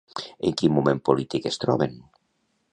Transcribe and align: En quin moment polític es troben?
En 0.49 0.55
quin 0.61 0.73
moment 0.77 1.03
polític 1.11 1.47
es 1.53 1.63
troben? 1.67 1.97